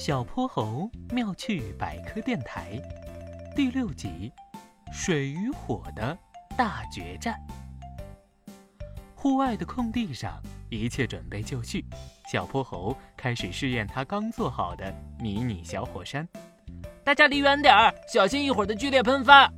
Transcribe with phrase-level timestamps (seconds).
[0.00, 2.80] 小泼猴妙趣百科电台
[3.54, 4.32] 第六集：
[4.90, 6.16] 水与火的
[6.56, 7.38] 大决战。
[9.14, 10.40] 户外的空地上，
[10.70, 11.84] 一切准备就绪。
[12.32, 16.26] 小泼猴开始试验他刚做好的迷你小火山。
[17.04, 19.52] 大家离远点儿，小心一会儿的剧烈喷发。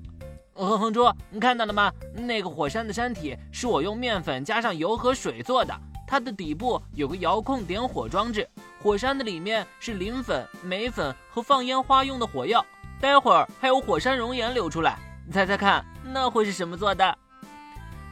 [0.54, 1.92] 哼哼猪，你看到了吗？
[2.14, 5.72] 那个火山的山体是我用面粉加上油和水做的，
[6.12, 8.46] 它的底部有个遥控点火装置。
[8.82, 12.62] 火山的里面是磷粉、镁粉和放烟花用的火药，
[13.00, 14.98] 待会儿还有火山熔岩流出来，
[15.32, 17.16] 猜猜看，那会是什么做的？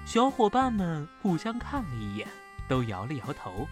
[0.06, 2.26] 小伙伴们互相看了一眼，
[2.66, 3.68] 都摇了摇头。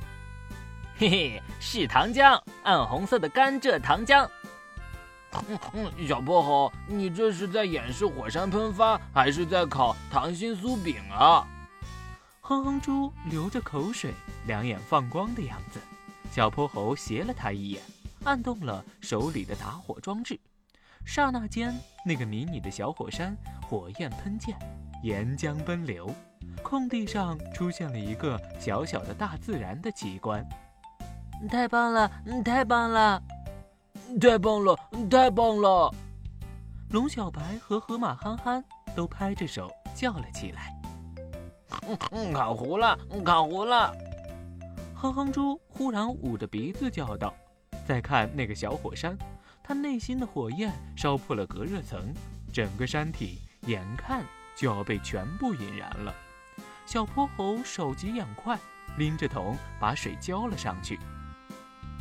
[0.99, 4.29] 嘿嘿，是糖浆，暗红色的甘蔗糖浆。
[5.49, 11.49] 嗯嗯，小泼猴，你这是在演示火山喷发，还是在烤糖心酥饼啊？
[12.49, 14.15] 哼哼猪流着口水，
[14.47, 15.79] 两眼放光的样子。
[16.31, 17.83] 小泼猴斜了他一眼，
[18.25, 20.41] 按动了手里的打火装置，
[21.05, 24.57] 刹那间，那个迷你的小火山火焰喷溅，
[25.03, 26.11] 岩浆奔流，
[26.63, 30.43] 空地上出现了一个小小的大自然的奇观。
[31.51, 32.11] 太棒了，
[32.43, 33.23] 太棒了，
[34.19, 34.75] 太棒了，
[35.11, 35.95] 太棒了！
[36.93, 38.65] 龙小白和河马憨憨
[38.97, 40.75] 都拍着手叫了起来
[42.11, 43.93] ：“嗯烤糊了，烤糊了！”
[44.95, 47.35] 哼哼猪忽然捂着鼻子叫道
[47.87, 49.17] ：“再看那个小火山，
[49.63, 52.13] 它内心的火焰烧破了隔热层，
[52.53, 54.25] 整个山体眼看
[54.57, 56.15] 就要被全部引燃了。”
[56.85, 58.59] 小泼猴手疾眼快，
[58.97, 60.99] 拎着桶把水浇了上去。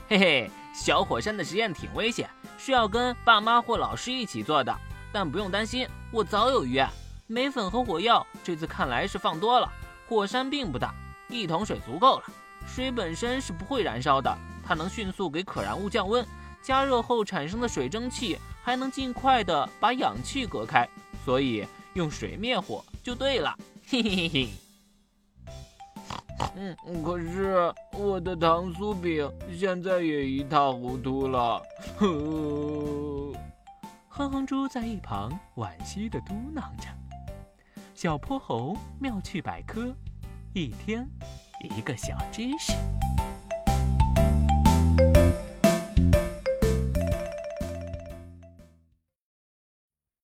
[0.07, 4.73] 嘿嘿，小火山的实验挺危险，需要跟爸妈或老师一起做的。
[5.11, 6.89] 但不用担心，我早有预案。
[7.27, 9.69] 镁粉和火药这次看来是放多了，
[10.07, 10.95] 火山并不大，
[11.27, 12.23] 一桶水足够了。
[12.65, 14.33] 水本身是不会燃烧的，
[14.65, 16.25] 它能迅速给可燃物降温，
[16.61, 20.87] 加热后产生的水蒸气还能尽快的把氧气隔开，
[21.25, 23.53] 所以用水灭火就对了。
[23.85, 24.49] 嘿嘿嘿嘿。
[26.55, 31.61] 嗯，可是我的糖酥饼现在也一塌糊涂了。
[31.97, 33.33] 呵，
[34.07, 36.87] 哼哼猪在一旁惋惜的嘟囔着。
[37.97, 39.91] 小泼猴妙趣百科，
[40.53, 41.09] 一天。
[41.63, 42.73] 一个小知识。